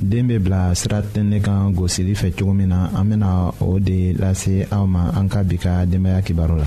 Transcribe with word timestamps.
den 0.00 0.26
bɛ 0.28 0.38
bila 0.44 0.74
sira 0.74 1.00
tɛnɛ 1.00 1.40
kan 1.40 1.72
gosili 1.72 2.14
fɛ 2.14 2.32
cogo 2.36 2.52
min 2.54 2.68
na 2.68 2.90
an 2.98 3.08
bɛna 3.08 3.28
o 3.60 3.78
de 3.78 3.98
lase 4.22 4.54
aw 4.70 4.86
ma 4.86 5.02
an 5.18 5.28
ka 5.28 5.40
bi 5.42 5.56
ka 5.56 5.84
denbaya 5.90 6.20
kibaru 6.26 6.56
la. 6.62 6.66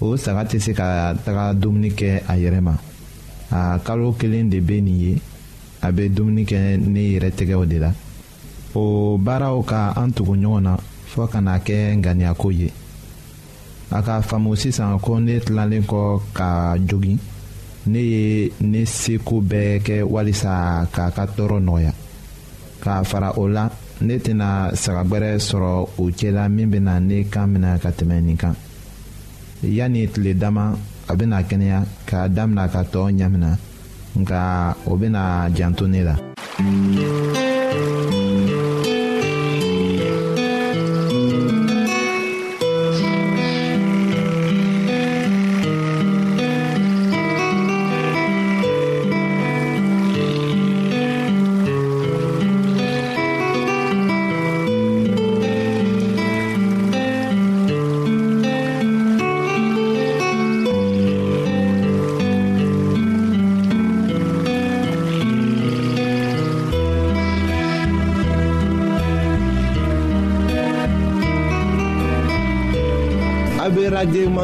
o 0.00 0.16
saga 0.16 0.44
tɛ 0.44 0.58
se 0.58 0.72
ka 0.74 1.14
taga 1.24 1.52
dumuni 1.54 1.90
kɛ 1.90 2.20
a 2.28 2.36
yɛrɛ 2.36 2.60
ma 2.60 2.74
a 3.50 3.78
kalo 3.84 4.12
kelen 4.12 4.48
de 4.50 4.60
bɛ 4.60 4.82
nin 4.82 5.00
ye 5.00 5.18
a 5.80 5.90
bɛ 5.90 6.08
dumuni 6.12 6.44
kɛ 6.44 6.76
ne 6.76 7.16
yɛrɛ 7.16 7.30
tɛgɛw 7.32 7.66
de 7.68 7.78
la 7.78 7.92
o 8.74 9.16
baaraw 9.16 9.62
ka 9.64 9.92
an 9.96 10.12
tugu 10.12 10.36
ɲɔgɔn 10.36 10.60
na 10.62 10.76
fɔ 11.08 11.26
ka 11.30 11.40
na 11.40 11.56
kɛ 11.58 11.96
ŋaniyako 11.96 12.48
ye 12.52 12.70
a 13.90 14.02
ka 14.02 14.20
faamu 14.20 14.54
sisan 14.54 14.98
ko 15.00 15.18
ne 15.18 15.40
tilalen 15.40 15.82
kɔ 15.86 16.20
ka 16.34 16.76
jogi 16.86 17.16
ne 17.86 17.98
ye 17.98 18.52
ne 18.60 18.84
seko 18.84 19.40
bɛɛ 19.40 19.80
kɛ 19.80 20.02
walisa 20.04 20.86
k'a 20.92 21.08
ka 21.14 21.24
tɔɔrɔ 21.24 21.58
nɔgɔya 21.64 21.92
k'a 22.82 23.02
fara 23.06 23.32
o 23.38 23.48
la 23.48 23.70
ne 24.02 24.18
tɛna 24.18 24.74
sagagbɛrɛ 24.76 25.38
sɔrɔ 25.40 25.88
o 25.96 26.04
cɛla 26.12 26.48
min 26.52 26.68
bɛna 26.70 27.00
ne 27.02 27.24
kan 27.30 27.46
minɛ 27.56 27.78
ka 27.80 27.88
tɛmɛ 27.90 28.20
nin 28.22 28.36
kan 28.36 28.54
yanni 29.62 30.06
tile 30.08 30.34
dama 30.36 30.76
a 31.06 31.12
bena 31.14 31.42
kɛnɛya 31.48 31.80
k'a 32.08 32.28
damina 32.34 32.66
ka 32.72 32.80
tɔɔ 32.92 33.08
ɲamina 33.18 33.58
nka 34.20 34.74
o 34.84 34.96
bena 34.96 35.48
janto 35.54 35.86
ne 35.86 36.02
la 36.02 36.14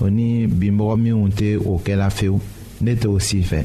o 0.00 0.06
ni 0.08 0.46
bimɔgɔ 0.46 0.96
minnu 0.98 1.28
tɛ 1.30 1.56
o 1.66 1.78
kɛla 1.84 2.10
fewu 2.10 2.40
ne 2.80 2.94
tɛ 2.94 3.08
o 3.08 3.18
si 3.18 3.40
fɛ 3.42 3.64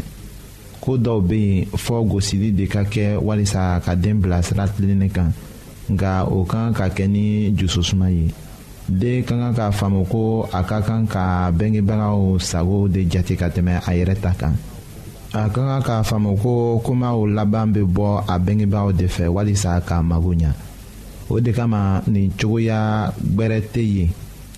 ko 0.81 0.97
dɔw 0.97 1.21
bɛ 1.21 1.35
yen 1.35 1.65
fɔ 1.65 2.07
gosili 2.09 2.51
de 2.51 2.68
ka 2.68 2.83
kɛ 2.83 3.18
walisa 3.21 3.81
ka 3.85 3.95
den 3.95 4.19
bila 4.19 4.41
sira 4.44 4.68
tilenni 4.68 5.09
kan 5.13 5.31
nka 5.89 6.25
o 6.27 6.44
ka 6.44 6.71
kan 6.71 6.74
ka 6.74 6.89
kɛ 6.95 7.07
ni 7.09 7.51
jususuma 7.56 8.09
ye 8.09 8.31
den 8.89 9.24
ka 9.24 9.35
kan 9.35 9.53
k'a 9.56 9.71
faamu 9.71 10.06
ko 10.09 10.50
a 10.51 10.63
ka 10.63 10.81
kan 10.81 11.06
ka 11.07 11.51
bangebagaw 11.51 12.39
sago 12.41 12.88
de 12.88 13.06
jate 13.09 13.36
ka 13.38 13.47
tɛmɛ 13.50 13.81
a 13.88 13.91
yɛrɛ 13.95 14.15
ta 14.19 14.33
kan 14.38 14.56
a 15.33 15.47
ka 15.50 15.62
kan 15.62 15.81
k'a 15.81 16.03
faamu 16.03 16.36
ko 16.41 16.81
komaw 16.83 17.15
laban 17.31 17.68
bɛ 17.74 17.83
bɔ 17.88 18.24
a 18.27 18.39
bangebaaw 18.39 18.91
de 18.91 19.06
fɛ 19.06 19.27
walisa 19.31 19.79
k'a 19.86 20.01
mago 20.03 20.33
ɲɛ 20.33 20.51
o 21.29 21.39
de 21.39 21.51
kama 21.53 22.01
nin 22.07 22.31
cogoya 22.38 23.13
gbɛrɛ 23.21 23.62
tɛ 23.71 23.81
yen 23.95 24.09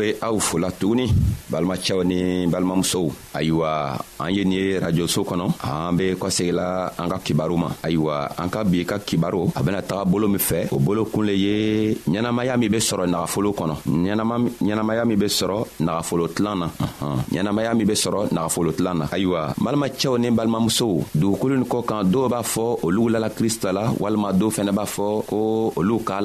be 0.00 0.16
aw 0.24 0.38
fola 0.40 0.70
tuguni 0.72 1.12
balimacɛw 1.52 2.00
ni 2.04 2.46
balimamusow 2.48 3.12
ayiwa 3.34 3.70
an 4.18 4.30
ye 4.32 4.44
nin 4.44 4.52
ye 4.58 4.78
rajoso 4.80 5.22
kɔnɔ 5.22 5.44
an 5.60 5.92
be 5.96 6.14
kɔsegila 6.16 6.92
an 6.98 7.08
ka 7.10 7.18
kibaru 7.18 7.56
ma 7.58 7.68
ayiwa 7.82 8.30
an 8.38 8.48
kibaru 9.04 9.52
bolo 10.10 10.26
min 10.28 10.38
fɛ 10.38 10.68
o 10.72 10.78
bolo 10.78 11.04
kun 11.04 11.24
le 11.26 11.32
ye 11.36 11.94
ɲɛnamaya 12.08 12.56
min 12.58 12.70
be 12.70 12.78
sɔrɔ 12.78 13.04
nagafolo 13.10 13.52
kɔnɔ 13.52 13.74
ɲɛnamaya 14.62 15.04
min 15.06 15.18
be 15.18 15.26
sɔrɔ 15.26 15.64
na 15.80 16.00
ɲɛnamaya 16.00 17.74
min 17.76 17.86
be 17.86 17.92
sɔrɔ 17.92 18.28
nagafolo 18.32 18.70
na 18.80 19.04
ayiwa 19.12 19.54
balimacɛw 19.58 20.18
ni 20.18 20.30
balimamusow 20.30 21.04
kɔ 21.14 21.84
kan 21.86 22.04
dɔw 22.06 22.28
b'a 22.28 22.42
fɔ 22.42 22.80
olu 22.84 23.08
la 23.10 23.28
cristala, 23.28 23.92
dɔw 23.92 24.50
fɛnɛ 24.50 24.72
b'a 24.72 24.86
fɔ 24.86 25.26
ko 25.26 25.72
olu 25.76 25.98
k'a 26.00 26.20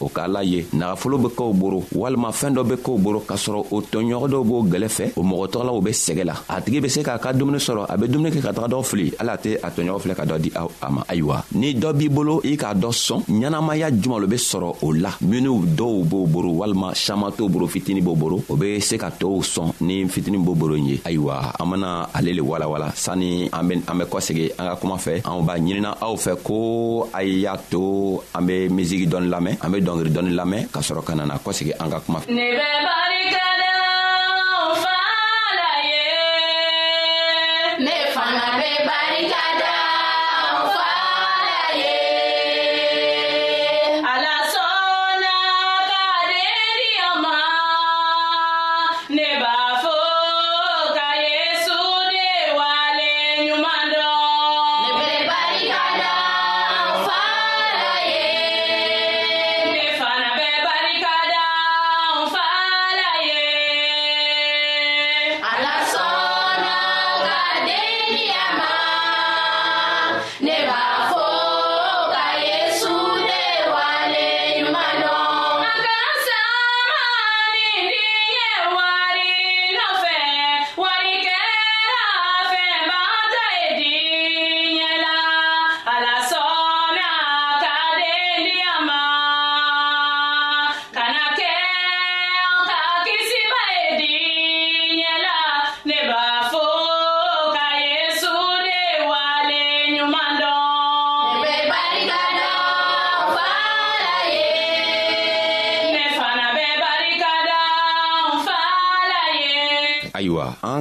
o 0.00 0.08
k'a 0.08 0.28
la 0.28 0.40
ye 0.42 0.62
nagafolo 0.72 1.18
be 1.22 1.28
k'w 1.28 1.52
boro 1.60 1.80
walima 1.94 2.30
fɛɛn 2.30 2.54
boro 3.02 3.19
k'a 3.26 3.36
sɔrɔ 3.36 3.64
o 3.70 3.80
tɔɲɔgɔn 3.80 4.28
dɔw 4.32 4.42
b'o 4.44 4.62
gɛlɛ 4.64 4.88
fɛ 4.88 5.04
o 5.16 5.22
mɔgɔ 5.22 5.46
tɔgɔlaw 5.52 5.80
bɛ 5.80 5.92
sɛgɛ 5.92 6.24
la 6.24 6.34
a 6.48 6.60
tigi 6.60 6.80
bɛ 6.80 6.88
se 6.90 7.02
k'a 7.02 7.18
ka 7.18 7.32
dumuni 7.32 7.58
sɔrɔ 7.58 7.86
a 7.88 7.96
bɛ 7.96 8.06
dumuni 8.08 8.30
kɛ 8.30 8.40
ka 8.42 8.52
taga 8.52 8.68
dɔ 8.68 8.82
fili 8.84 9.12
ala 9.20 9.36
tɛ 9.36 9.56
a 9.62 9.68
tɔɲɔgɔn 9.70 10.00
filɛ 10.02 10.14
ka 10.16 10.24
dɔ 10.26 10.38
di 10.40 10.50
a 10.56 10.90
ma 10.90 11.02
ayiwa 11.08 11.42
ni 11.52 11.74
dɔ 11.74 11.92
b'i 11.92 12.08
bolo 12.08 12.40
i 12.44 12.56
k'a 12.56 12.74
dɔ 12.74 12.90
sɔn 12.90 13.20
ɲɛnamaya 13.28 13.90
juman 14.00 14.20
lo 14.20 14.26
be 14.26 14.36
sɔrɔ 14.36 14.76
o 14.82 14.92
la 14.92 15.10
minw 15.22 15.60
dɔw 15.76 16.04
b'o 16.04 16.26
boro 16.26 16.50
walima 16.60 16.94
saman 16.94 17.30
t'o 17.32 17.48
boro 17.48 17.66
fitini 17.66 18.00
b'o 18.02 18.14
boro 18.18 18.42
o 18.48 18.56
be 18.56 18.80
se 18.80 18.96
ka 18.98 19.10
tɔɔw 19.10 19.42
sɔn 19.42 19.72
ni 19.82 20.04
fitini 20.08 20.38
b'o 20.38 20.54
boro 20.56 20.74
ye 20.76 20.98
ayiwa 21.04 21.52
an 21.60 21.66
bena 21.70 22.08
ale 22.14 22.32
le 22.32 22.40
walawala 22.42 22.90
sanni 22.94 23.48
an 23.52 23.68
be 23.68 23.76
kɔsegi 24.04 24.50
an 24.58 24.66
ka 24.68 24.76
kuma 24.76 24.96
fɛ 24.96 25.22
anw 25.24 25.42
b'a 25.44 25.58
ɲinina 25.58 25.96
aw 26.00 26.14
fɛ 26.16 26.36
ko 26.42 27.08
a 27.12 27.22
y'a 27.22 27.56
to 27.70 28.20
an 28.34 28.46
be 28.46 28.68
miziki 28.68 29.06
dɔɔni 29.08 29.28
lamɛn 29.28 29.56
an 29.64 29.70
be 29.72 29.80
dɔngeri 29.80 30.10
dɔɔni 30.10 30.34
lamɛn 30.34 30.68
k'a 30.72 30.80
sɔrɔ 30.80 31.04
ka 31.04 31.14
nana 31.14 31.34
kɔsegi 31.38 31.72
an 31.80 31.90
ka 31.90 32.00
kuma 32.00 32.20
fɛ 32.20 32.34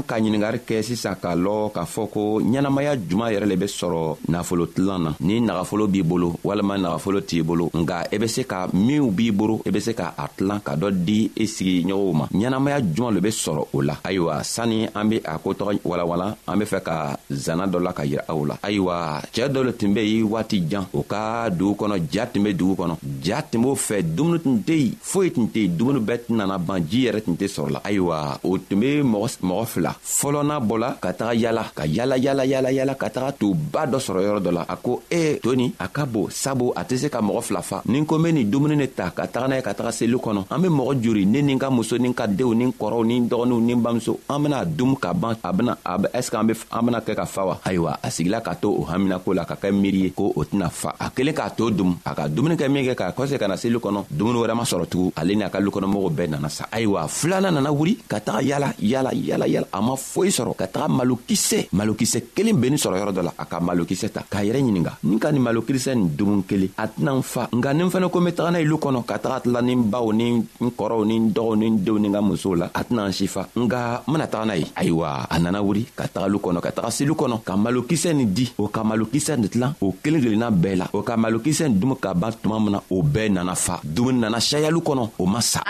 ka 0.09 0.17
ɲiningari 0.19 0.59
kɛ 0.67 0.81
sisan 0.87 1.15
k'a 1.21 1.35
lɔn 1.35 1.69
k'a 1.75 1.85
fɔ 1.93 2.01
ko 2.13 2.41
ɲɛnamaya 2.41 2.91
juman 3.07 3.31
yɛrɛ 3.33 3.45
le 3.45 3.55
be 3.57 3.67
sɔrɔ 3.79 4.01
nafolotilan 4.33 4.99
na 5.05 5.11
ni 5.21 5.39
nagafolo 5.39 5.85
b'i 5.87 6.01
bolo 6.09 6.27
walima 6.43 6.75
nagafolo 6.81 7.19
t'i 7.21 7.43
bolo 7.45 7.69
nga 7.81 7.97
i 8.13 8.15
e 8.15 8.17
be 8.17 8.27
se 8.27 8.41
ka 8.51 8.65
minw 8.73 9.11
b'i 9.17 9.29
boro 9.31 9.55
i 9.65 9.69
e 9.69 9.71
be 9.71 9.79
se 9.79 9.91
ka 9.99 10.15
a 10.17 10.25
tilan 10.35 10.61
ka 10.65 10.73
dɔ 10.75 10.87
di 11.05 11.29
i 11.37 11.45
sigiɲɔgɔnw 11.45 12.13
ma 12.19 12.25
ɲɛnamaya 12.33 12.77
juman 12.95 13.13
le 13.15 13.21
be 13.21 13.29
sɔrɔ 13.29 13.63
o 13.77 13.81
la 13.81 13.95
ayiwa 14.03 14.41
sanni 14.43 14.87
an 14.95 15.05
be 15.09 15.17
a 15.23 15.37
kotɔgɔ 15.37 15.79
walawala 15.85 16.35
an 16.47 16.57
be 16.57 16.65
fɛ 16.65 16.81
ka 16.83 16.95
zanna 17.31 17.67
dɔ 17.69 17.77
la 17.85 17.91
ka 17.93 18.01
yira 18.03 18.23
aw 18.29 18.45
la 18.49 18.55
ayiwa 18.63 19.21
cɛɛ 19.31 19.47
dɔ 19.53 19.61
lo 19.65 19.71
tun 19.73 19.93
be 19.93 20.01
yen 20.01 20.23
waati 20.25 20.67
jan 20.67 20.85
o 20.91 21.03
ka 21.03 21.49
dugu 21.51 21.75
kɔnɔ 21.79 22.01
ja 22.11 22.25
tun 22.25 22.41
be 22.45 22.53
dugu 22.53 22.73
kɔnɔ 22.81 22.95
ja 23.23 23.41
tun 23.43 23.61
b'o 23.61 23.75
fɛ 23.75 24.01
dumuni 24.01 24.39
tun 24.43 24.57
tɛ 24.65 24.73
yen 24.79 24.93
foyi 25.11 25.29
tun 25.35 25.47
tɛ 25.53 25.59
yen 25.67 25.77
dumuni 25.77 25.99
bɛɛ 26.01 26.25
tun 26.25 26.37
nana 26.37 26.57
ban 26.57 26.79
ji 26.89 27.05
yɛrɛ 27.05 27.21
tun 27.25 27.37
tɛ 27.37 27.47
sɔrɔ 27.55 27.69
la 27.73 27.81
ayiwa 27.83 28.39
o 28.43 28.57
tun 28.57 28.79
be 28.79 28.91
mɔgɔ 29.03 29.65
fila 29.69 29.93
fɔlɔna 30.03 30.59
bɔla 30.59 30.97
ka 31.01 31.13
taga 31.13 31.33
yala 31.33 31.63
ka 31.75 31.83
yala 31.85 32.17
yala 32.17 32.45
yala 32.45 32.71
yala 32.71 32.95
ka 32.95 33.09
taga 33.09 33.31
to 33.39 33.53
ba 33.53 33.85
dɔ 33.85 33.99
sɔrɔ 33.99 34.19
yɔrɔ 34.23 34.39
dɔ 34.41 34.51
la 34.51 34.63
a 34.67 34.75
ko 34.75 35.03
e 35.11 35.19
eh, 35.19 35.39
to 35.41 35.55
nin 35.55 35.73
a 35.79 35.87
ka 35.87 36.05
bon 36.05 36.29
sabu 36.31 36.71
a 36.75 36.83
tɛ 36.83 36.97
se 36.97 37.09
ka 37.09 37.21
mɔgɔ 37.21 37.41
fila 37.43 37.61
fa 37.61 37.81
ni 37.87 38.05
ko 38.05 38.17
n 38.17 38.23
be 38.23 38.31
nin 38.31 38.49
dumuni 38.51 38.75
ne 38.75 38.87
ta 38.87 39.09
ka 39.11 39.23
taga 39.27 39.47
n'a 39.47 39.55
ye 39.57 39.61
ka 39.61 39.73
taga 39.73 39.91
seli 39.91 40.13
kɔnɔ 40.17 40.45
an 40.49 40.59
be 40.61 40.67
mɔgɔ 40.67 41.01
juri 41.03 41.25
ne 41.25 41.41
ni 41.41 41.53
n 41.53 41.59
ka 41.59 41.69
muso 41.69 41.97
ni 41.97 42.09
n 42.09 42.13
ka 42.13 42.25
denw 42.27 42.53
ni 42.55 42.65
n 42.65 42.71
kɔrɔw 42.73 43.05
ni 43.05 43.19
n 43.19 43.29
dɔgɔninw 43.29 43.61
ni 43.61 43.73
n 43.73 43.81
bamuso 43.83 44.19
an 44.29 44.41
bena 44.43 44.65
dumu 44.65 44.95
ka 44.99 45.13
ban 45.13 45.35
a 45.43 45.53
bena 45.53 45.77
a 45.85 45.97
be 45.99 46.07
ɛsike 46.09 46.39
an 46.39 46.47
be 46.47 46.53
an 46.71 46.85
bena 46.85 46.99
kɛ 47.01 47.15
ka 47.15 47.25
fa 47.25 47.43
wa 47.45 47.57
ayiwa 47.65 47.99
a 48.03 48.07
sigila 48.09 48.41
ka 48.43 48.53
to 48.55 48.69
o 48.71 48.83
haminako 48.85 49.33
la 49.35 49.45
ka 49.45 49.55
kɛ 49.55 49.71
miiri 49.71 50.03
ye 50.09 50.11
ko 50.11 50.33
o 50.35 50.43
tɛna 50.43 50.69
fa 50.71 50.95
a 50.99 51.09
kelen 51.11 51.33
k'a 51.33 51.49
to 51.55 51.69
dum 51.71 51.97
a 52.05 52.15
ka 52.15 52.27
dumuni 52.27 52.55
kɛ 52.57 52.69
min 52.71 52.85
kɛ 52.85 52.95
k'a 52.95 53.13
kɔse 53.13 53.37
ka 53.39 53.47
na 53.47 53.55
seli 53.57 53.75
kɔnɔ 53.77 54.05
dumuni 54.09 54.39
wɛrɛ 54.45 54.53
ma 54.55 54.63
sɔrɔ 54.63 54.85
tugun 54.87 55.11
ale 55.15 55.35
ni 55.35 55.43
a 55.43 55.49
ka 55.49 55.59
lukɔnɔmɔgɔw 55.59 56.09
bɛɛ 56.15 56.29
nana 56.29 56.49
sa 56.49 56.65
ayiwa 56.71 57.07
filanan 57.07 57.53
nana 57.53 57.71
wuri 57.73 57.95
ka 58.07 58.19
taga 58.19 58.41
yala 58.43 58.73
yala 58.79 59.11
yala 59.13 59.47
yala 59.47 59.67
a 59.79 59.81
ma 59.81 59.95
foyi 59.95 60.29
sɔrɔ 60.29 60.53
ka 60.55 60.67
taga 60.67 60.87
malokisɛ 60.91 61.69
malokisɛ 61.71 62.19
kelen 62.35 62.59
bennin 62.59 62.77
sɔrɔ 62.77 62.95
yɔrɔ 62.99 63.11
dɔ 63.15 63.21
la 63.23 63.33
a 63.39 63.45
ka 63.45 63.59
malokisɛ 63.63 64.09
ta 64.11 64.21
k'a 64.29 64.43
yɛrɛ 64.43 64.59
ɲininga 64.59 64.91
ni 65.07 65.17
ka 65.17 65.31
nin 65.31 65.39
malokisɛ 65.41 65.95
nin 65.95 66.09
dumun 66.19 66.43
kelen 66.43 66.69
a 66.77 66.87
tɛna 66.87 67.11
n 67.15 67.21
fa 67.23 67.47
nka 67.51 67.71
ni 67.73 67.83
n 67.83 67.89
fɛnɛ 67.89 68.09
ko 68.11 68.19
n 68.19 68.25
be 68.25 68.31
taga 68.33 68.51
n'a 68.51 68.59
ye 68.59 68.65
lu 68.67 68.75
kɔnɔ 68.77 69.05
ka 69.07 69.17
taga 69.19 69.39
tila 69.39 69.61
ni 69.63 69.73
n 69.79 69.83
baw 69.89 70.11
ni 70.11 70.31
n 70.59 70.69
kɔrɔw 70.77 71.05
ni 71.07 71.17
n 71.19 71.31
dɔgɔw 71.31 71.55
ni 71.57 71.65
n 71.71 71.77
denw 71.79 71.97
ni 71.97 72.07
n 72.09 72.13
ka 72.13 72.19
musow 72.21 72.55
la 72.59 72.67
a 72.75 72.83
tɛna 72.83 73.07
n 73.07 73.11
si 73.13 73.27
fa 73.27 73.47
nga 73.55 74.03
n 74.05 74.11
bena 74.11 74.27
taga 74.27 74.45
n'a 74.51 74.55
ye 74.59 74.67
ayiwa 74.75 75.27
a 75.29 75.39
nana 75.39 75.61
wuri 75.63 75.87
ka 75.95 76.03
taga 76.11 76.27
lu 76.27 76.39
kɔnɔ 76.39 76.59
ka 76.61 76.71
taga 76.75 76.91
selu 76.91 77.13
kɔnɔ 77.15 77.43
ka 77.45 77.55
malokisɛ 77.55 78.13
nin 78.15 78.27
di 78.33 78.51
o 78.59 78.67
ka 78.67 78.83
malokisɛ 78.83 79.37
nin 79.39 79.47
tilan 79.49 79.73
o 79.81 79.95
kelen 80.03 80.19
kelenna 80.21 80.51
bɛɛ 80.51 80.75
la 80.75 80.85
o 80.91 81.01
ka 81.03 81.15
malokisɛ 81.15 81.69
nin 81.71 81.79
dumu 81.79 81.95
ka 81.95 82.13
ban 82.13 82.31
tuma 82.33 82.59
min 82.59 82.73
na 82.75 82.81
o 82.91 83.01
bɛɛ 83.01 83.31
nana 83.31 83.55
fa 83.55 83.79
dumuni 83.83 84.19
nana 84.27 84.39
sayalu 84.43 84.79
kɔnɔ 84.83 85.09
o 85.17 85.25
ma 85.25 85.39
sa 85.41 85.63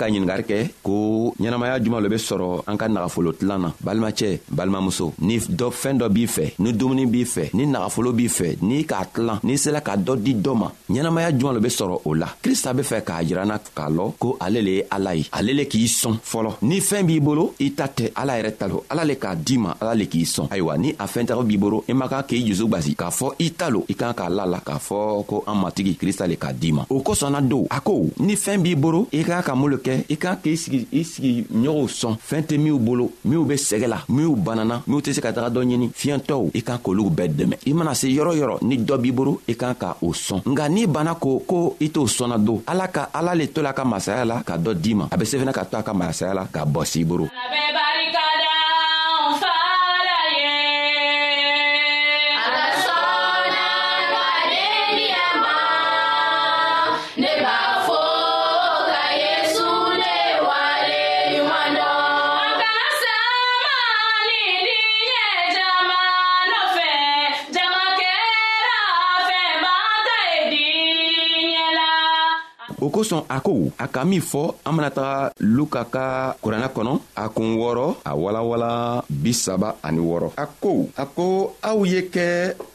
ka 0.00 0.06
ɲiningari 0.10 0.44
kɛ 0.50 0.58
ko 0.84 0.96
ɲɛnamaya 1.40 1.78
juman 1.82 2.02
lo 2.02 2.08
be 2.08 2.16
sɔrɔ 2.18 2.62
an 2.66 2.76
ka 2.76 2.88
nagafolo 2.88 3.32
tilan 3.32 3.58
na 3.60 3.70
balimacɛ 3.84 4.40
balimamuso 4.54 5.12
ni 5.24 5.38
dɔ 5.38 5.70
fɛɛn 5.72 5.96
dɔ 6.00 6.08
b'i 6.10 6.26
fɛ 6.26 6.44
ni 6.58 6.72
dumuni 6.72 7.06
b'i 7.06 7.24
fɛ 7.24 7.48
ni 7.54 7.66
nagafolo 7.66 8.12
b'i 8.12 8.28
fɛ 8.28 8.54
n'i 8.60 8.84
k'a 8.84 9.04
tilan 9.14 9.38
n'i 9.44 9.56
sela 9.56 9.80
ka 9.80 9.96
dɔ 9.96 10.16
di 10.20 10.34
dɔ 10.34 10.54
ma 10.54 10.68
ɲɛnamaya 10.90 11.30
juman 11.32 11.54
lo 11.54 11.60
be 11.60 11.68
sɔrɔ 11.68 12.00
o 12.04 12.14
la 12.14 12.28
krista 12.42 12.74
be 12.76 12.82
fɛ 12.82 13.00
k'a 13.02 13.22
yiranna 13.24 13.58
k'a 13.74 13.88
lɔn 13.88 14.12
ko 14.18 14.36
ale 14.40 14.60
le 14.60 14.70
ye 14.78 14.84
ala 14.90 15.14
ye 15.14 15.24
ale 15.32 15.52
le 15.54 15.64
k'i 15.64 15.86
sɔn 15.86 16.18
fɔlɔ 16.20 16.56
ni 16.62 16.78
fɛɛn 16.80 17.06
b'i 17.08 17.20
bolo 17.20 17.54
i 17.58 17.70
ta 17.74 17.86
tɛ 17.86 18.12
ala 18.14 18.36
yɛrɛ 18.40 18.52
ta 18.58 18.66
lo 18.68 18.84
ala 18.90 19.04
le 19.06 19.14
k'a 19.14 19.34
di 19.36 19.56
ma 19.56 19.74
ala 19.80 19.94
le 19.94 20.04
k'i 20.04 20.24
sɔn 20.24 20.48
ayiwa 20.50 20.76
ni 20.78 20.90
a 20.98 21.06
fɛntɛgɛ 21.06 21.42
b'i 21.46 21.56
bolo 21.58 21.84
i 21.88 21.92
man 21.94 22.08
kan 22.08 22.22
k'i 22.28 22.44
jusu 22.46 22.68
gwasi 22.68 22.94
k'a 22.94 23.08
fɔ 23.10 23.32
i 23.40 23.48
ta 23.52 23.68
lo 23.70 23.86
i 23.88 23.94
kan 23.94 24.12
k'a 24.12 24.28
la 24.28 24.44
la 24.44 24.60
k'a 24.60 24.76
fɔ 24.78 25.24
ko 25.26 25.44
an 25.48 25.54
matigi 25.62 25.94
krista 25.96 26.26
le 26.28 26.36
k'a 26.36 26.52
di 26.52 26.72
ma 26.72 26.84
o 26.90 27.00
kosɔnna 27.00 27.40
don 27.48 27.64
a 27.70 27.80
ko 27.80 27.98
ni 28.18 28.34
fɛɛn 28.34 28.60
b'i 28.62 28.74
bolo 28.78 29.08
i 29.12 29.22
kan 29.24 29.40
ka 29.42 29.54
mun 29.54 29.70
lo 29.70 29.76
kɛ 29.78 30.04
i 30.10 30.16
kan 30.18 30.36
k'i 30.42 30.54
sigi 30.56 30.86
i 30.92 31.02
sigi 31.02 31.29
k'i 31.30 31.44
ɲɔgɔnw 31.64 31.88
sɔn 32.00 32.14
fɛɛn 32.28 32.42
tɛ 32.48 32.56
minw 32.58 32.78
bolo 32.78 33.04
minw 33.24 33.44
be 33.44 33.54
sɛgɛ 33.54 33.86
la 33.86 33.98
minw 34.08 34.34
banana 34.36 34.82
minw 34.86 35.00
tɛ 35.00 35.12
se 35.14 35.20
ka 35.20 35.30
taga 35.32 35.48
dɔ 35.50 35.62
ɲini 35.64 35.88
fiyɛntɔw 35.94 36.50
i 36.54 36.60
kan 36.62 36.78
k'olugu 36.82 37.10
bɛɛ 37.18 37.28
dɛmɛ 37.38 37.56
i 37.66 37.72
mana 37.72 37.94
se 37.94 38.06
yɔrɔ 38.08 38.32
yɔrɔ 38.38 38.58
ni 38.62 38.76
dɔ 38.78 38.96
b'i 38.98 39.12
bolo 39.14 39.40
i 39.48 39.54
kan 39.54 39.74
ka 39.74 39.94
o 40.02 40.12
sɔn 40.12 40.40
nga 40.50 40.68
n'i 40.68 40.86
banna 40.86 41.14
ko 41.14 41.38
ko 41.46 41.76
i 41.80 41.88
t'o 41.90 42.04
sɔnna 42.06 42.38
don 42.44 42.62
ala 42.66 42.88
ka 42.88 43.08
ala 43.14 43.34
le 43.34 43.46
to 43.48 43.62
la 43.62 43.72
ka 43.72 43.84
masaya 43.84 44.24
la 44.24 44.42
ka 44.42 44.56
dɔ 44.56 44.74
d'i 44.74 44.94
ma 44.94 45.06
a 45.10 45.16
be 45.16 45.24
se 45.24 45.38
fɛnɛ 45.38 45.52
ka 45.54 45.64
to 45.64 45.76
a 45.78 45.82
ka 45.82 45.92
masaya 45.94 46.34
la 46.34 46.44
ka 46.52 46.64
bɔ 46.64 46.84
s'i 46.84 47.04
boro 47.04 47.28
o 72.80 72.88
kosɔn 72.88 73.22
a 73.36 73.38
ko 73.44 73.52
a 73.84 73.86
ka 73.94 74.00
min 74.10 74.20
fɔ 74.30 74.42
an 74.66 74.72
bena 74.76 74.90
taga 74.96 75.32
luka 75.56 75.82
ka 75.94 76.04
kuranna 76.42 76.68
kɔnɔ 76.76 76.92
a 77.22 77.24
kun 77.34 77.50
wɔɔrɔ 77.60 77.86
a 78.10 78.12
walawala 78.22 78.70
bisaba 79.22 79.68
ani 79.86 80.00
wɔɔrɔ 80.08 80.28
a 80.42 80.44
ko 80.62 80.72
a 81.02 81.04
ko 81.14 81.26
aw 81.68 81.78
ye 81.92 82.00
kɛ 82.14 82.26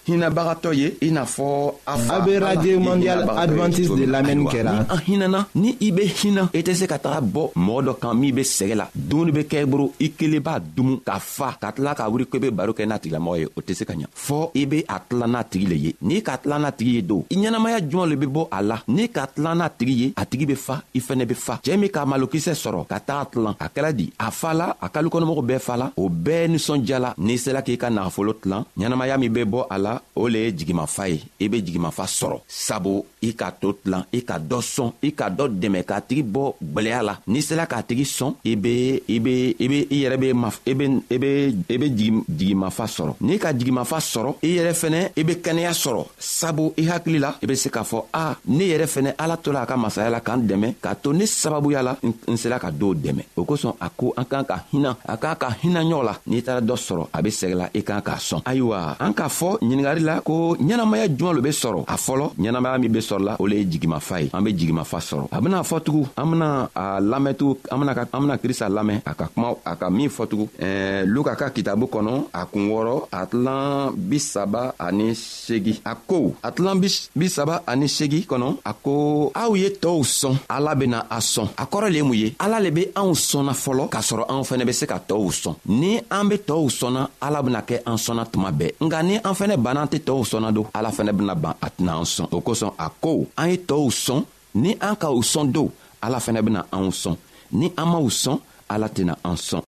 hinabagatɔ 0.08 0.72
ye 0.74 0.88
i 1.02 1.10
ah, 1.10 1.12
n'a 1.12 1.26
fɔ 1.26 1.48
a 1.86 1.98
fa 1.98 2.16
a 2.18 2.26
bɛ 2.26 2.34
radio 2.40 2.80
mondial 2.80 3.26
advantiste 3.38 3.98
de 3.98 4.06
lamɛnni 4.06 4.46
kɛra. 4.46 4.72
ni 4.72 4.80
an 4.94 5.02
hinana 5.08 5.46
ni 5.56 5.76
i 5.82 5.92
bɛ 5.92 6.04
hina 6.20 6.50
i 6.54 6.60
e 6.60 6.62
tɛ 6.62 6.74
se 6.76 6.86
ka 6.88 6.98
taga 7.00 7.22
bɔ 7.22 7.52
mɔgɔ 7.56 7.82
dɔ 7.86 7.94
kan 8.00 8.14
min 8.20 8.34
bɛ 8.36 8.44
sɛgɛ 8.44 8.76
la 8.76 8.86
dumuni 8.94 9.32
bɛ 9.34 9.42
kɛ 9.50 9.58
i 9.62 9.66
bolo 9.66 9.92
i 10.00 10.10
kelen 10.16 10.42
b'a 10.42 10.60
dumu 10.60 11.00
ka 11.06 11.20
fa 11.20 11.58
ka 11.60 11.72
tila 11.72 11.96
ka 11.96 12.10
wuli 12.10 12.26
ko 12.30 12.38
i 12.38 12.40
bɛ 12.42 12.50
baro 12.52 12.74
kɛ 12.74 12.86
n'a 12.86 13.00
tigilamɔgɔ 13.00 13.40
ye 13.40 13.48
o 13.58 13.62
tɛ 13.62 13.74
se 13.76 13.86
ka 13.86 13.94
ɲa 13.94 14.08
fɔ 14.16 14.52
i 14.54 14.66
bɛ 14.66 14.86
a 14.88 15.00
tila 15.10 15.28
n'a 15.28 15.44
tigi 15.44 15.66
le 15.68 15.76
ye 15.76 15.96
n'i 16.02 16.22
ka 16.22 16.38
tila 16.38 16.60
n'a 16.60 16.72
tigi 16.72 16.92
ye 16.98 17.02
don 17.02 17.26
i 17.30 17.36
ɲɛnamaya 17.36 17.80
jɔn 17.90 18.10
le 18.10 18.16
bɛ 18.16 18.28
bɔ 18.32 18.48
a 18.52 18.62
la 18.62 18.80
n'i 18.88 19.08
ka 19.10 19.26
tila 19.34 19.56
n'a 19.56 19.70
tigi 19.70 19.94
ye 20.04 20.14
a 20.16 20.26
tigi 20.26 20.46
bɛ 20.46 20.56
fa 20.56 20.84
i 20.94 21.00
fɛnɛ 21.00 21.26
bɛ 21.26 21.34
fa 21.36 21.60
cɛɛ 21.64 21.78
min 21.80 21.90
ka 21.90 22.06
malokisɛ 22.06 22.54
sɔrɔ 22.54 22.86
ka 22.88 23.00
taga 23.00 23.26
tilan 23.32 23.56
a 23.60 23.68
kɛra 23.74 23.92
di 23.96 24.12
a 24.20 24.30
fa 24.32 24.54
la 24.54 24.70
a 24.82 24.88
kalukɔnɔmɔgɔw 24.90 25.46
bɛɛ 25.50 25.60
fa 25.60 25.76
la 25.78 25.92
o 25.98 26.10
bɛɛ 26.10 26.48
nisɔndiyala 26.54 27.16
n'i 27.18 27.38
sela 27.38 27.62
k'i 27.64 27.78
ka 27.78 27.90
nagafolo 27.90 28.34
tilan 28.34 28.66
ɲɛnamaya 28.78 29.18
min 29.20 29.34
bɛ 29.34 29.44
bɔ 29.46 29.68
a 29.70 29.78
la 29.80 29.95
la 29.96 30.02
o 30.18 30.28
le 30.30 30.40
ye 30.46 30.52
jigimafa 30.58 31.10
ye 31.10 31.18
i 31.40 31.48
be 31.50 31.58
jigimafa 31.62 32.04
sɔrɔ 32.08 32.38
sabu 32.48 33.04
i 33.28 33.34
ka 33.36 33.50
to 33.52 33.74
tilan 33.84 34.06
i 34.14 34.22
ka 34.24 34.38
dɔ 34.40 34.60
sɔn 34.64 34.92
i 35.04 35.10
ka 35.14 35.28
dɔ 35.30 35.50
dɛmɛ 35.62 35.82
k'a 35.86 36.00
tigi 36.08 36.24
bɔ 36.24 36.54
gwɛlɛya 36.64 37.02
la 37.04 37.16
n'i 37.28 37.42
sela 37.44 37.66
k'a 37.68 37.82
tigi 37.84 38.04
sɔn 38.08 38.32
i 38.52 38.56
be 38.56 39.04
i 39.16 39.20
be 39.20 39.34
i 39.60 39.68
be 39.68 39.80
i 39.92 39.98
yɛrɛ 40.04 40.18
be 40.22 40.34
ma 40.34 40.50
i 40.66 40.74
be 40.74 40.86
i 41.12 41.18
be 41.18 41.32
i 41.70 41.78
be 41.78 41.88
jigimafa 42.30 42.86
sɔrɔ 42.96 43.16
n'i 43.22 43.38
ka 43.38 43.52
jigimafa 43.54 43.98
sɔrɔ 44.00 44.36
i 44.44 44.56
yɛrɛ 44.58 44.72
fɛnɛ 44.82 45.00
i 45.18 45.24
be 45.24 45.34
kɛnɛya 45.44 45.74
sɔrɔ 45.84 46.06
sabu 46.18 46.72
i 46.78 46.88
hakili 46.88 47.20
la 47.20 47.36
i 47.44 47.46
be 47.46 47.56
se 47.56 47.70
k'a 47.70 47.84
fɔ 47.84 48.04
a 48.14 48.38
ne 48.46 48.66
yɛrɛ 48.72 48.86
fɛnɛ 48.96 49.14
ala 49.20 49.36
to 49.38 49.52
la 49.52 49.64
a 49.64 49.66
ka 49.66 49.76
masaya 49.76 50.10
la 50.10 50.22
k'an 50.22 50.40
dɛmɛ 50.48 50.76
k'a 50.82 50.96
to 51.02 51.12
ne 51.12 51.26
sababuya 51.26 51.84
la 51.84 51.98
n 52.02 52.38
sela 52.38 52.60
ka 52.60 52.70
dɔw 52.72 52.96
dɛmɛ 52.96 53.24
o 53.36 53.44
kosɔn 53.44 53.74
a 53.82 53.90
ko 53.90 54.14
an 54.16 54.24
k'an 54.26 54.46
ka 54.48 54.64
hinɛ 54.72 54.96
a 55.08 55.18
k'an 55.18 55.36
ka 55.38 55.50
hinɛ 55.62 55.84
ɲɔgɔn 55.84 56.06
la 56.06 56.16
n'i 56.28 56.42
taara 56.42 56.62
dɔ 56.62 56.76
sɔrɔ 56.78 57.08
a 57.12 57.22
be 57.22 57.30
sɛgɛla 57.30 57.70
i 57.76 57.82
k'an 57.84 58.02
k'a 58.02 58.16
sɔn 58.18 58.42
ayiwa 58.46 58.96
an 59.00 59.14
k'a 59.14 59.28
fɔ 59.28 59.60
ɲininga 59.60 59.85
ɲingari 59.94 60.00
la 60.02 60.22
ko 60.22 60.56
ɲɛnamaya 60.60 61.08
juman 61.08 61.34
lo 61.36 61.42
be 61.42 61.50
sɔrɔ 61.52 61.84
a 61.88 61.98
fɔlɔ 61.98 62.32
ɲɛnamaya 62.40 62.80
min 62.80 62.92
be 62.92 63.00
sɔrɔla 63.00 63.36
o 63.40 63.46
le 63.48 63.56
ye 63.58 63.66
jigimafa 63.66 64.22
ye 64.24 64.30
an 64.34 64.42
be 64.44 64.52
jigimafa 64.54 64.98
sɔrɔ 65.00 65.28
a 65.32 65.42
bena 65.42 65.62
fɔ 65.62 65.80
tugun 65.84 66.08
an 66.18 66.26
bena 66.32 66.70
a 66.76 67.00
lamɛntugu 67.02 67.58
an 67.72 67.78
bena 67.80 67.92
an 68.14 68.20
bena 68.22 68.38
krista 68.38 68.70
lamɛn 68.70 69.02
a 69.06 69.14
ka 69.14 69.28
kuma 69.34 69.56
a 69.66 69.76
ka 69.76 69.90
min 69.90 70.10
fɔ 70.10 70.26
tugun 70.28 70.48
ɛɛ 70.60 71.06
luka 71.08 71.36
ka 71.36 71.50
kitabu 71.50 71.86
kɔnɔ 71.88 72.28
a 72.34 72.46
kun 72.46 72.70
wɔrɔ 72.70 73.08
a 73.12 73.26
tilan 73.28 73.92
bisaba 73.96 74.74
ani 74.80 75.12
segi 75.14 75.80
a 75.86 75.96
ko 75.96 76.36
a 76.44 76.52
tilan 76.52 76.82
bisaba 77.16 77.62
ani 77.68 77.86
segi 77.88 78.26
kɔnɔ 78.28 78.58
a 78.66 78.74
ko 78.74 79.32
aw 79.36 79.54
ye 79.56 79.70
tɔɔw 79.70 80.04
sɔn 80.04 80.36
ala 80.50 80.76
bena 80.76 81.06
a 81.12 81.18
sɔn 81.20 81.50
a 81.58 81.66
kɔrɔ 81.68 81.90
le 81.92 81.96
ye 81.98 82.02
mun 82.04 82.14
ye 82.16 82.36
ala 82.40 82.60
le 82.60 82.72
be 82.72 82.86
anw 82.96 83.14
sɔnna 83.14 83.52
fɔlɔ 83.54 83.90
k'a 83.90 84.02
sɔrɔ 84.02 84.24
anw 84.30 84.42
fɛnɛ 84.42 84.66
be 84.66 84.72
se 84.74 84.86
ka 84.88 84.98
tɔɔw 85.00 85.30
sɔn 85.32 85.56
ni 85.68 86.00
an 86.10 86.28
be 86.30 86.36
tɔɔw 86.38 86.70
sɔnna 86.70 87.10
ala 87.22 87.42
bena 87.44 87.62
kɛ 87.62 87.82
an 87.86 87.98
sɔnna 87.98 88.26
tuma 88.32 88.52
bɛɛ 88.52 88.74
nka 88.82 89.04
ni 89.04 89.18
an 89.18 89.34
fɛnɛ 89.34 89.58
banna 89.62 89.75
n'an 89.76 89.88
tɛ 89.92 89.98
tɔɔw 90.08 90.24
sɔnna 90.32 90.50
do 90.58 90.62
ala 90.78 90.90
fɛnɛ 90.98 91.12
bena 91.18 91.36
ban 91.44 91.54
a 91.66 91.68
tɛna 91.76 91.92
an 92.02 92.08
sɔn 92.16 92.28
o 92.36 92.38
kosɔn 92.48 92.72
a 92.86 92.88
ko 93.04 93.10
an 93.42 93.48
ye 93.52 93.58
tɔɔw 93.70 93.88
sɔn 94.06 94.22
ni 94.62 94.72
an 94.88 94.96
ka 95.02 95.08
o 95.18 95.20
sɔn 95.34 95.52
do 95.56 95.64
ala 96.06 96.18
fɛnɛ 96.26 96.40
bena 96.48 96.62
anw 96.78 96.90
sɔn 97.02 97.16
ni 97.60 97.68
an 97.82 97.88
m'w 97.94 98.08
sɔn 98.24 98.38
ala 98.74 98.88
tɛna 98.96 99.14
an 99.30 99.38
sɔn 99.48 99.62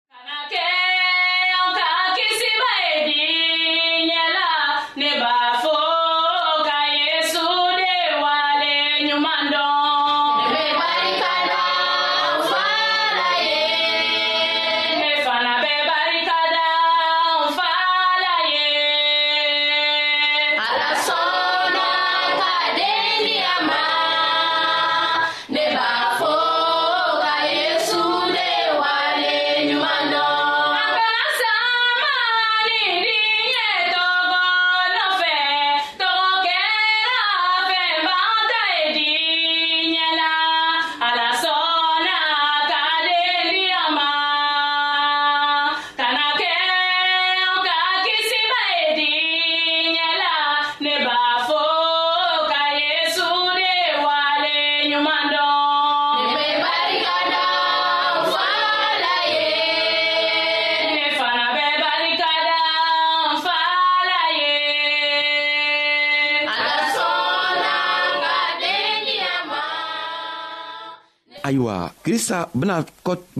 ayiwa 71.48 71.76
krista 72.04 72.38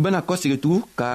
bena 0.02 0.22
kɔsegi 0.28 0.58
tugun 0.62 0.84
ka 1.00 1.12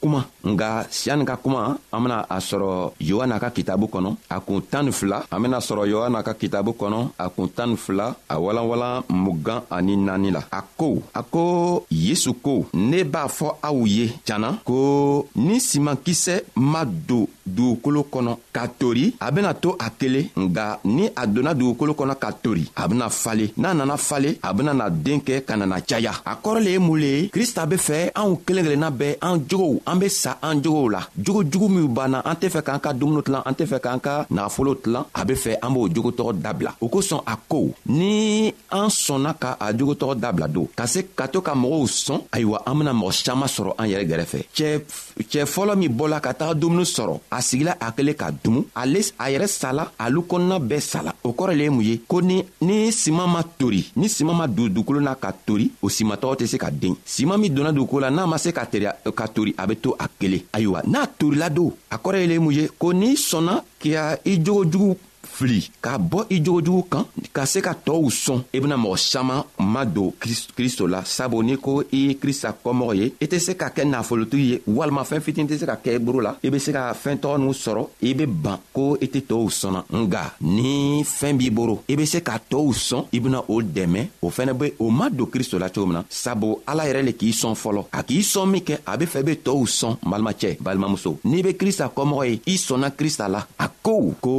kuma 0.00 0.20
nga 0.44 0.86
siani 0.90 1.24
ka 1.24 1.36
kuma 1.36 1.76
an 1.92 2.02
bena 2.04 2.26
a 2.28 2.38
sɔrɔ 2.40 2.92
yohana 3.00 3.38
ka 3.40 3.50
kitabu 3.50 3.86
kɔnɔ 3.88 4.08
a 4.28 4.40
kun 4.40 4.60
tan 4.70 4.84
ni 4.84 4.92
fila 4.92 5.24
an 5.30 5.40
bena 5.42 5.58
sɔrɔ 5.58 5.88
yohana 5.88 6.22
ka 6.22 6.34
kitabu 6.34 6.72
kɔnɔ 6.76 6.98
a 7.18 7.28
kun 7.30 7.48
tan 7.48 7.70
ni 7.70 7.76
fila 7.76 8.14
a 8.28 8.36
walanwalan 8.38 9.02
mugan 9.08 9.62
ani 9.70 9.96
naani 9.96 10.30
la 10.32 10.42
a 10.52 10.60
ko 10.76 11.00
a 11.14 11.22
ko 11.22 11.86
yesu 11.90 12.34
ko 12.42 12.66
ne 12.74 13.04
b'a 13.04 13.26
fɔ 13.28 13.48
aw 13.62 13.84
ye 13.86 14.12
janna 14.26 14.58
ko 14.64 15.28
ni 15.36 15.60
simankisɛ 15.60 16.42
ma 16.56 16.84
don 16.84 17.26
dugukolo 17.48 18.04
kɔnɔ 18.12 18.36
ka 18.52 18.66
tori 18.68 19.14
a 19.20 19.30
bena 19.32 19.54
to 19.54 19.70
a 19.78 19.90
kelen 19.98 20.28
nga 20.36 20.78
ni 20.84 21.08
a 21.16 21.26
donna 21.26 21.54
dugukolo 21.54 21.94
kɔnɔ 21.94 22.16
ka 22.18 22.32
tori 22.32 22.68
a 22.76 22.86
bena 22.88 23.08
fale 23.08 23.50
n'a 23.56 23.72
nana 23.72 23.96
fale 23.96 24.36
a 24.42 24.52
bena 24.52 24.74
na 24.74 24.88
den 24.90 25.20
kɛ 25.20 25.42
ka 25.46 25.56
nana 25.56 25.80
caya 25.80 26.12
a 26.26 26.36
kɔrɔ 26.36 26.60
le 26.64 26.70
ye 26.70 26.78
mun 26.78 26.96
le 27.00 27.06
ye 27.06 27.28
krista 27.28 27.64
be 27.66 27.76
fɛ 27.76 28.12
anw 28.14 28.40
kelen 28.46 28.64
kelenna 28.64 28.90
bɛɛ 28.92 29.18
an 29.22 29.38
jogow 29.48 29.80
an 29.86 29.98
be 29.98 30.08
sa 30.08 30.33
bila 30.34 30.34
an 30.42 30.60
jogow 30.62 30.88
la 30.88 31.00
jogo 31.16 31.44
jugu 31.44 31.68
minw 31.68 31.88
banna 31.88 32.22
an 32.24 32.34
tɛ 32.36 32.48
fɛ 32.48 32.62
k'an 32.62 32.80
ka 32.80 32.92
dumuni 32.92 33.22
tilan 33.22 33.42
an 33.44 33.52
tɛ 33.54 33.66
fɛ 33.66 33.78
k'an 33.80 34.00
ka 34.00 34.26
nagafolow 34.30 34.74
tilan 34.76 35.04
a 35.14 35.24
be 35.24 35.34
fɛ 35.34 35.58
an 35.62 35.70
b'o 35.74 35.88
jogotɔgɔ 35.88 36.40
dabila 36.42 36.74
o 36.80 36.88
kosɔn 36.88 37.20
a 37.26 37.36
ko 37.48 37.70
ni 37.86 38.52
an 38.72 38.88
sɔnna 38.88 39.38
ka 39.38 39.56
a 39.60 39.72
jogotɔgɔ 39.72 40.14
dabila 40.18 40.48
don 40.52 40.66
ka 40.74 40.86
se 40.86 41.02
ka 41.16 41.26
to 41.28 41.40
ka 41.40 41.54
mɔgɔw 41.54 41.86
sɔn 41.86 42.20
ayiwa 42.32 42.62
an 42.66 42.74
bena 42.78 42.92
mɔgɔ 42.92 43.24
caaman 43.24 43.48
sɔrɔ 43.48 43.74
an 43.78 43.86
yɛrɛ 43.86 44.04
gɛrɛfɛ 44.06 44.40
cɛɛ 44.52 45.44
fɔlɔ 45.46 45.76
min 45.76 45.90
bɔla 45.92 46.20
ka 46.20 46.32
taga 46.34 46.54
dumuni 46.60 46.84
sɔrɔ 46.84 47.20
a 47.30 47.36
sigila 47.40 47.76
a 47.80 47.92
kelen 47.92 48.14
ka 48.16 48.30
dumu 48.32 48.64
ale 48.76 48.96
a 49.18 49.30
yɛrɛ 49.30 49.46
sala 49.48 49.90
alu 50.00 50.22
kɔnɔna 50.22 50.58
bɛɛ 50.68 50.80
sala 50.82 51.14
o 51.24 51.32
kɔrɔ 51.32 51.56
le 51.56 51.64
ye 51.64 51.68
mun 51.70 51.80
ye 51.82 51.98
ko 52.08 52.20
ni 52.20 52.42
ni 52.62 52.88
siman 52.92 53.28
ma 53.28 53.42
tori 53.42 53.86
ni 53.96 54.08
siman 54.08 54.36
ma 54.36 54.46
don 54.46 54.68
dugukolo 54.68 55.00
na 55.02 55.14
ka 55.14 55.32
tori 55.46 55.70
o 55.82 55.88
simatɔgɔ 55.88 56.34
tɛ 56.36 56.46
se 56.48 56.56
ka 56.58 56.70
den 56.70 56.94
siman 57.06 57.38
min 57.40 57.52
donna 57.54 57.72
dugukolo 57.72 58.02
la 58.06 58.10
n'a 58.10 58.26
ma 58.28 58.36
se 58.38 58.50
ka 58.52 58.64
tori 58.66 59.52
a 59.56 59.66
be 59.66 59.76
to 59.76 59.94
a 59.98 60.08
kelen 60.24 60.42
ayiwa 60.56 60.80
n'a 60.88 61.04
turula 61.18 61.48
don 61.52 61.70
a 61.92 61.96
kɔrɔ 62.02 62.16
ye 62.22 62.26
le 62.32 62.36
mun 62.44 62.54
ye 62.58 62.64
ko 62.80 62.88
n'i 63.00 63.10
sɔnna 63.28 63.54
k'i 63.80 63.92
i 64.30 64.32
jogo 64.44 64.62
jugu 64.72 64.90
fili 65.34 65.60
k'a 65.84 65.98
bɔ 65.98 66.20
i 66.30 66.38
jogojugu 66.44 66.82
kan 66.92 67.04
ka 67.34 67.42
se 67.50 67.60
ka 67.66 67.74
tɔɔw 67.86 68.06
sɔn 68.24 68.40
i 68.54 68.58
e 68.58 68.60
bena 68.62 68.76
mɔgɔ 68.78 68.96
saman 68.96 69.42
ma 69.60 69.84
don 69.84 70.12
kristo 70.56 70.86
la 70.86 71.02
sabu 71.04 71.42
n'i 71.42 71.56
ko 71.58 71.82
i 71.92 71.96
ye 72.06 72.14
krista 72.22 72.54
kɔmɔgɔ 72.64 72.94
ye 73.00 73.06
i 73.22 73.26
tɛ 73.26 73.38
se 73.38 73.56
ka 73.56 73.68
kɛ 73.76 73.82
nafolotigi 73.84 74.46
ye 74.52 74.60
walima 74.66 75.02
fɛɛn 75.02 75.20
fitini 75.26 75.48
tɛ 75.50 75.58
se 75.58 75.66
ka 75.66 75.76
kɛ 75.84 75.94
i 75.94 75.98
boro 75.98 76.20
la 76.22 76.32
i 76.42 76.48
be 76.50 76.58
se 76.58 76.72
ka 76.72 76.92
fɛɛn 76.94 77.18
tɔgɔ 77.18 77.38
n'u 77.42 77.52
sɔrɔ 77.64 77.88
i 78.02 78.12
be 78.14 78.26
ban 78.26 78.58
ko 78.72 78.96
i 79.02 79.06
tɛ 79.06 79.20
tɔɔw 79.28 79.48
sɔnna 79.60 79.82
nga 80.02 80.22
ni 80.42 81.02
fɛɛn 81.02 81.36
b'i 81.38 81.50
boro 81.50 81.82
i 81.88 81.96
be 81.96 82.06
se 82.06 82.20
ka 82.22 82.38
tɔɔw 82.38 82.72
sɔn 82.86 83.04
i 83.12 83.18
bena 83.20 83.42
o 83.48 83.58
dɛmɛ 83.62 84.06
o 84.22 84.30
fɛnɛ 84.30 84.52
be 84.58 84.72
o 84.78 84.90
ma 84.90 85.08
don 85.10 85.26
kristo 85.26 85.58
la 85.58 85.68
cogo 85.68 85.86
min 85.86 85.94
na 85.98 86.02
sabu 86.08 86.58
ala 86.68 86.86
yɛrɛ 86.86 87.02
le 87.02 87.12
k'i 87.12 87.32
sɔn 87.32 87.54
fɔlɔ 87.64 87.86
a 87.92 88.02
k'i 88.02 88.20
sɔn 88.22 88.50
min 88.50 88.62
kɛ 88.62 88.78
a 88.86 88.96
be 88.98 89.06
fɛ 89.06 89.18
i 89.18 89.22
be 89.22 89.36
tɔɔw 89.44 89.66
sɔn 89.80 89.96
balimacɛ 90.06 90.58
balimamuso 90.62 91.18
n'i 91.24 91.42
be 91.44 91.54
krista 91.54 91.90
kɔmɔgɔ 91.94 92.24
ye 92.30 92.40
i 92.46 92.56
sɔnna 92.56 92.90
krista 92.94 93.28
la 93.28 93.42
a 93.58 93.68
kow 93.84 94.00
ko 94.16 94.36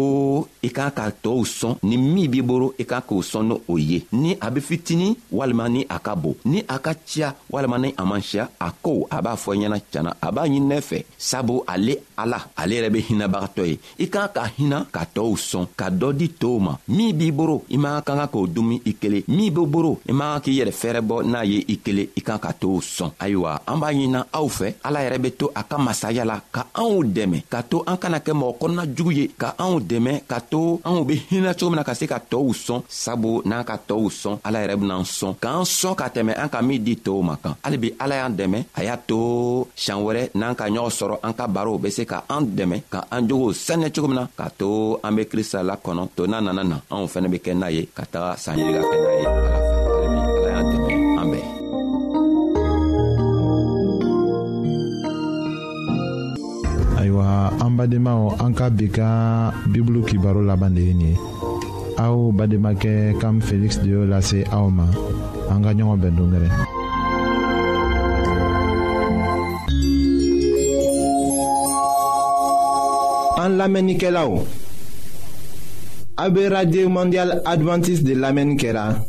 i 0.66 0.70
k'a 0.74 0.90
ka 0.90 1.06
tɔɔw 1.24 1.42
sɔn 1.46 1.74
ni 1.84 1.98
min 2.00 2.28
b'i 2.32 2.42
boro 2.42 2.74
i 2.80 2.84
k'a 2.84 3.02
k'o 3.08 3.22
sɔn 3.22 3.44
ni 3.48 3.56
o 3.70 3.78
ye 3.78 4.00
ni 4.14 4.36
a 4.42 4.50
be 4.50 4.60
fitini 4.60 5.16
walima 5.32 5.70
ni 5.70 5.86
a 5.88 6.00
ka 6.00 6.16
bon 6.16 6.34
ni 6.46 6.64
a 6.68 6.80
ka 6.80 6.94
ciya 7.06 7.30
walima 7.54 7.78
ni 7.78 7.94
a 7.96 8.04
man 8.06 8.22
siya 8.22 8.50
a 8.60 8.72
kow 8.84 9.06
a 9.12 9.22
b'a 9.22 9.36
fɔ 9.38 9.54
ɲɛna 9.56 9.78
tiɲana 9.80 10.14
a 10.22 10.32
b'a 10.32 10.48
ɲininɛ 10.50 10.82
fɛ 10.90 11.00
sabu 11.30 11.62
ale 11.68 11.94
ala 12.18 12.40
ale 12.58 12.74
yɛrɛ 12.78 12.90
be 12.94 13.02
hinabagatɔ 13.08 13.68
ye 13.70 13.78
i 14.00 14.06
k'a 14.08 14.30
ka 14.34 14.50
hina 14.58 14.88
ka 14.92 15.06
tɔɔw 15.16 15.38
sɔn 15.38 15.68
ka 15.78 15.90
dɔ 15.92 16.10
di 16.18 16.28
tow 16.30 16.58
ma 16.58 16.74
min 16.88 17.14
b'i 17.16 17.32
boro 17.32 17.62
i 17.70 17.78
man 17.78 18.02
ka 18.02 18.18
kan 18.18 18.26
k'o 18.28 18.48
dumi 18.48 18.82
i 18.88 18.94
kelen 19.02 19.24
min 19.28 19.54
be 19.54 19.62
boro 19.76 20.00
i 20.10 20.12
man 20.12 20.42
kan 20.42 20.42
k'i 20.42 20.58
yɛrɛ 20.60 20.72
fɛɛrɛ 20.82 21.02
bɔ 21.06 21.24
n'a 21.24 21.46
ye 21.46 21.60
i 21.70 21.78
kelen 21.86 22.08
i 22.18 22.22
kan 22.22 22.40
ka 22.40 22.52
t'o 22.54 22.82
sɔn 22.82 23.12
ayiwa 23.20 23.60
an 23.68 23.78
b'a 23.80 23.94
ɲinina 23.94 24.26
aw 24.34 24.48
fɛ 24.58 24.74
ala 24.84 25.06
yɛrɛ 25.06 25.22
be 25.22 25.32
to 25.38 25.52
a 25.56 25.64
ka 25.64 25.78
masaya 25.78 26.26
la 26.26 26.42
ka 26.52 26.66
anw 26.74 27.04
dɛmɛ 27.14 27.44
ka 27.48 27.62
to 27.62 27.84
an 27.86 27.98
kana 27.98 28.18
kɛ 28.20 28.34
mɔgɔ 28.34 28.58
kɔnɔna 28.60 28.96
jugu 28.96 29.12
ye 29.14 29.30
ka 29.38 29.50
anw 29.60 29.80
dɛmɛ 29.90 30.14
ka 30.32 30.40
to 30.52 30.80
anw 30.88 31.04
be 31.08 31.16
hinɛ 31.30 31.52
cogo 31.60 31.72
min 31.72 31.80
na 31.80 31.86
ka 31.90 31.94
se 32.00 32.06
ka 32.08 32.18
tɔɔw 32.32 32.50
sɔn 32.66 32.80
sabu 32.90 33.42
n'an 33.50 33.64
ka 33.70 33.76
tɔɔw 33.88 34.08
sɔn 34.22 34.36
ala 34.48 34.58
yɛrɛ 34.64 34.76
benaan 34.82 35.06
sɔn 35.18 35.34
k'an 35.44 35.66
sɔn 35.80 35.96
ka 36.00 36.08
tɛmɛ 36.16 36.32
an 36.44 36.50
ka 36.54 36.60
min 36.68 36.80
di 36.86 36.94
tɔɔw 37.06 37.22
ma 37.28 37.36
kan 37.44 37.56
halibi 37.64 37.90
ala 38.04 38.16
y'an 38.22 38.34
dɛmɛ 38.40 38.60
a 38.80 38.82
y'a 38.88 38.96
to 38.98 39.68
sian 39.76 40.00
wɛrɛ 40.06 40.24
n'an 40.36 40.56
ka 40.60 40.66
ɲɔgɔn 40.74 40.92
sɔrɔ 41.00 41.16
an 41.28 41.34
ka 41.34 41.46
baaraw 41.48 41.78
be 41.78 41.90
se 41.92 42.04
ka 42.12 42.24
an 42.30 42.44
dɛmɛ 42.58 42.78
ka 42.94 43.00
an 43.12 43.22
jogow 43.28 43.52
saniya 43.54 43.90
cogo 43.94 44.08
min 44.08 44.16
na 44.20 44.28
k'a 44.38 44.50
to 44.60 45.00
an 45.04 45.16
be 45.16 45.24
krista 45.32 45.60
lakɔnɔ 45.70 46.10
to 46.16 46.24
n'a 46.28 46.42
nana 46.44 46.64
na 46.72 46.78
anw 46.94 47.06
fɛnɛ 47.12 47.28
be 47.34 47.38
kɛ 47.46 47.52
n'a 47.56 47.68
ye 47.76 47.82
ka 47.98 48.04
taga 48.12 48.32
sanɲininga 48.44 48.82
kɛ 48.90 48.98
n'a 49.04 49.12
ye 49.22 49.55
an 57.76 57.76
badenmaw 57.78 58.40
an 58.40 58.54
ka 58.56 58.70
bi 58.72 58.88
ka 58.88 59.52
bibulu 59.68 60.04
kibaro 60.06 60.42
laban 60.42 60.74
de 60.76 60.82
ye 60.82 60.94
nin 60.94 61.16
ye 62.84 63.14
kam 63.20 63.42
feliksi 63.42 63.80
de 63.84 63.92
la 63.98 64.06
lase 64.16 64.44
aoma 64.52 64.86
ma 64.86 65.56
an 65.56 65.62
ka 65.64 65.72
ɲɔgɔn 65.74 66.00
bɛn 66.00 66.16
dongɛrɛ 66.16 66.50
an 73.44 73.50
lamɛnnikɛlaw 73.58 74.32
radio 76.52 76.90
mondial 76.90 77.42
adventist 77.46 78.04
de 78.06 78.14
lamɛnni 78.16 78.56
kɛra 78.58 79.04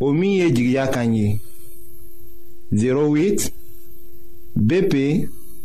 o 0.00 0.12
min 0.12 0.30
ye 0.38 0.50
jigiya 0.52 0.86
kan 0.90 1.12
08 2.72 3.50
BP 4.56 5.26